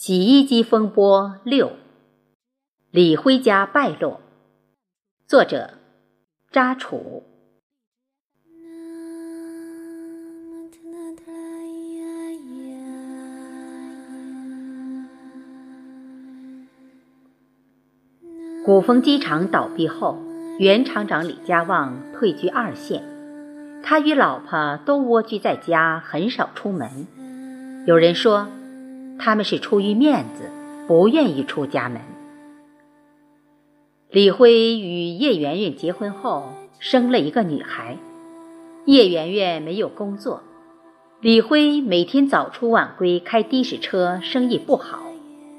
[0.00, 1.72] 洗衣机风波六，
[2.92, 4.20] 李辉家败落。
[5.26, 5.70] 作者：
[6.52, 7.24] 扎楚。
[18.64, 20.16] 古风机场倒闭后，
[20.60, 23.02] 原厂长李家旺退居二线，
[23.82, 27.08] 他与老婆都蜗居在家，很少出门。
[27.84, 28.46] 有人说。
[29.18, 30.50] 他们是出于面子，
[30.86, 32.00] 不愿意出家门。
[34.10, 37.96] 李辉与叶圆圆结婚后，生了一个女孩。
[38.86, 40.42] 叶圆圆没有工作，
[41.20, 45.00] 李辉每天早出晚归，开的士车，生意不好，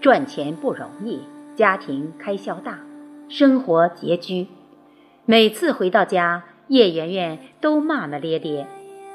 [0.00, 1.20] 赚钱不容易，
[1.54, 2.78] 家庭开销大，
[3.28, 4.46] 生活拮据。
[5.26, 8.66] 每次回到家，叶圆圆都骂骂咧咧，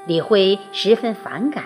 [0.05, 1.63] 李辉十分反感，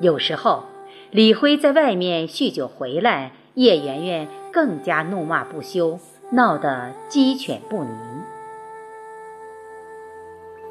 [0.00, 0.62] 有时候。
[1.10, 5.98] 李辉在外面酗酒回来，叶圆圆更加怒骂不休，
[6.32, 7.92] 闹得鸡犬不宁。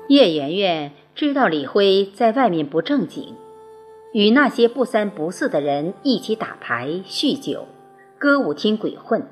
[0.08, 3.36] 叶圆圆知道李辉在外面不正经，
[4.14, 7.68] 与那些不三不四的人一起打牌、酗酒、
[8.18, 9.28] 歌舞厅鬼混。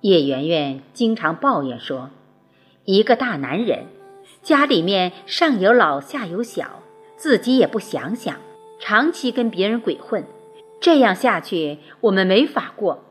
[0.00, 2.10] 叶圆圆经常抱怨说
[2.86, 3.86] ：“一个大男人，
[4.42, 6.82] 家里面上有老下有小，
[7.16, 8.36] 自己也不想想，
[8.78, 10.24] 长期跟别人鬼混。”
[10.80, 13.02] 这样下去，我们没法过。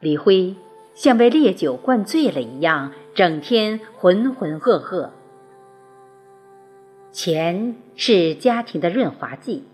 [0.00, 0.54] 李辉
[0.94, 5.10] 像被烈酒灌醉了一样，整天浑浑噩噩。
[7.10, 9.64] 钱是家庭的润滑剂，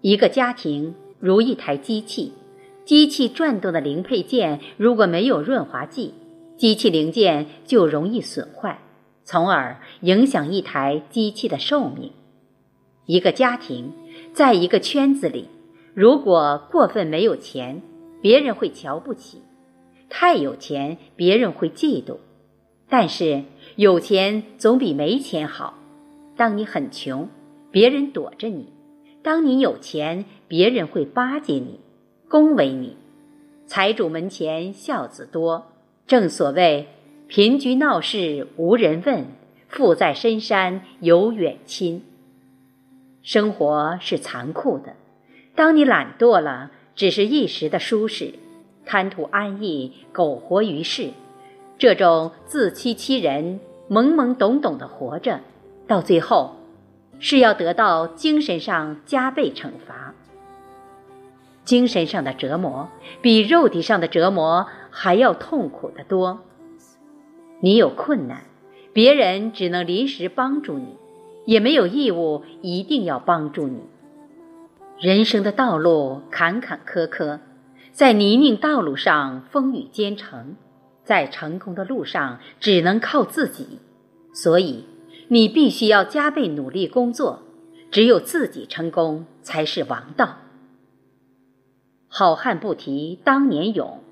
[0.00, 2.32] 一个家庭如一台机器，
[2.84, 6.14] 机器转动的零配件如果没有润滑剂，
[6.56, 8.80] 机器零件就容易损坏，
[9.24, 12.12] 从而影响一台机器的寿命。
[13.06, 13.92] 一个家庭
[14.32, 15.48] 在一个圈子里。
[15.94, 17.82] 如果过分没有钱，
[18.22, 19.40] 别人会瞧不起；
[20.08, 22.16] 太有钱，别人会嫉妒。
[22.88, 23.44] 但是
[23.76, 25.74] 有钱总比没钱好。
[26.34, 27.28] 当你很穷，
[27.70, 28.64] 别人躲着你；
[29.22, 31.80] 当你有钱，别人会巴结你、
[32.28, 32.96] 恭维你。
[33.66, 35.66] 财主门前孝子多，
[36.06, 36.88] 正所谓
[37.28, 39.26] 贫居闹市无人问，
[39.68, 42.02] 富在深山有远亲。
[43.22, 44.94] 生活是残酷的。
[45.54, 48.34] 当你懒惰了，只是一时的舒适，
[48.86, 51.10] 贪图安逸，苟活于世，
[51.78, 55.40] 这种自欺欺人、懵懵懂懂的活着，
[55.86, 56.56] 到最后
[57.18, 60.14] 是要得到精神上加倍惩罚。
[61.64, 62.88] 精神上的折磨
[63.20, 66.40] 比肉体上的折磨还要痛苦得多。
[67.60, 68.42] 你有困难，
[68.92, 70.96] 别人只能临时帮助你，
[71.44, 73.82] 也没有义务一定要帮助你。
[75.02, 77.40] 人生的道路坎坎坷坷，
[77.90, 80.54] 在泥泞道路上风雨兼程，
[81.02, 83.80] 在成功的路上只能靠自己，
[84.32, 84.84] 所以
[85.26, 87.42] 你必须要加倍努力工作，
[87.90, 90.36] 只有自己成功才是王道。
[92.06, 94.04] 好汉不提当年勇，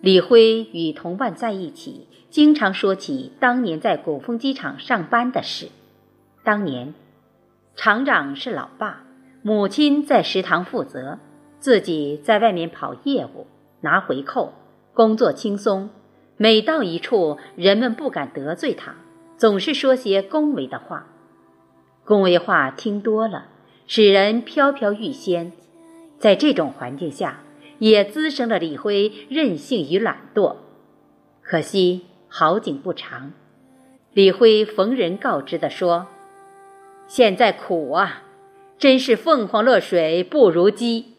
[0.00, 5.68] 李辉与同伴在一起，经常说起当年在古风机场上班的事。
[6.42, 6.94] 当年，
[7.76, 9.05] 厂长是老爸。
[9.46, 11.20] 母亲在食堂负责，
[11.60, 13.46] 自己在外面跑业务
[13.80, 14.52] 拿回扣，
[14.92, 15.88] 工作轻松。
[16.36, 18.96] 每到一处，人们不敢得罪他，
[19.36, 21.06] 总是说些恭维的话。
[22.04, 23.46] 恭维话听多了，
[23.86, 25.52] 使人飘飘欲仙。
[26.18, 27.38] 在这种环境下，
[27.78, 30.56] 也滋生了李辉任性与懒惰。
[31.40, 33.30] 可惜好景不长，
[34.12, 36.08] 李辉逢人告知的说
[37.06, 38.24] ：“现在苦啊。”
[38.78, 41.14] 真是凤凰落水不如鸡。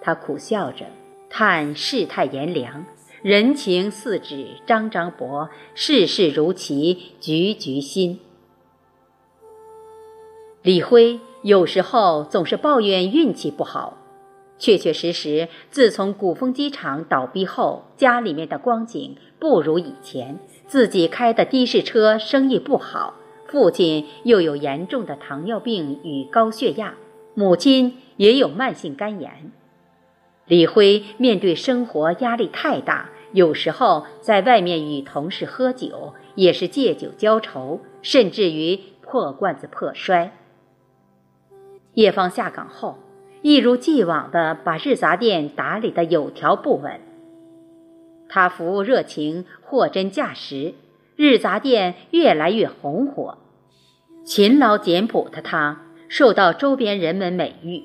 [0.00, 0.86] 他苦笑着，
[1.28, 2.84] 叹世态炎凉，
[3.22, 8.20] 人情似纸张张薄，世事如棋局局新。
[10.62, 13.98] 李辉有时候总是抱怨运气不好，
[14.58, 23.14] 确确实实，自从古风机场倒闭后，家里面的光景不如以前，自己开的的士车生意不好。
[23.54, 26.94] 父亲又有严重的糖尿病与高血压，
[27.34, 29.52] 母亲也有慢性肝炎。
[30.48, 40.32] 李辉面对生活压力太大，有时候在外面与同事喝酒，也是借酒浇愁，甚至于破罐子破摔。
[41.92, 42.98] 叶芳下岗后，
[43.42, 47.00] 一如既往地把日杂店打理得有条不紊。
[48.28, 50.74] 他服务热情，货真价实，
[51.14, 53.38] 日杂店越来越红火。
[54.24, 57.82] 勤劳简朴的他受到周边人们美誉，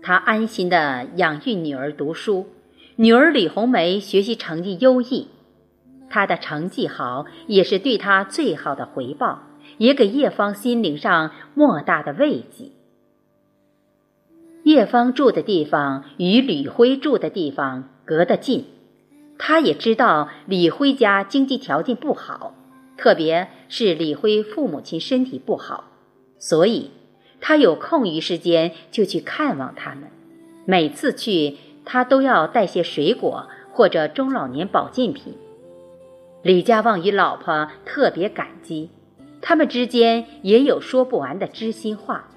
[0.00, 2.46] 他安心的养育女儿读书，
[2.94, 5.26] 女儿李红梅学习成绩优异，
[6.08, 9.42] 她的成绩好也是对他最好的回报，
[9.78, 12.70] 也给叶芳心灵上莫大的慰藉。
[14.62, 18.66] 叶芳住的地方与李辉住的地方隔得近，
[19.36, 22.54] 他也知道李辉家经济条件不好，
[22.96, 25.84] 特别是李辉父母亲身体不好，
[26.38, 26.90] 所以
[27.40, 30.04] 他有空余时间就去看望他们。
[30.64, 35.34] 每次去，他都要带些水果或者中老年保健品。
[36.42, 38.90] 李家旺与老婆特别感激，
[39.40, 42.28] 他们之间也有说不完的知心话。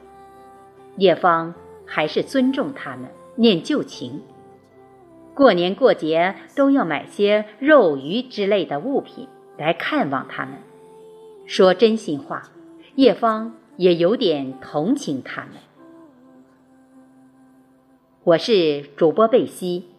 [0.97, 1.53] 叶芳。
[1.91, 4.21] 还是尊重他们，念旧情。
[5.33, 9.27] 过年过节都要买些肉鱼之类的物品
[9.59, 10.56] 来看望他们。
[11.45, 12.50] 说真心话，
[12.95, 15.51] 叶芳也有点同情他们。
[18.23, 19.89] 我是主播贝西，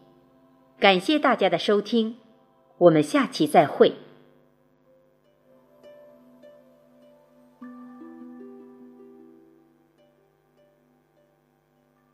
[0.79, 2.17] 感谢大家的收听，
[2.79, 3.93] 我们下期再会。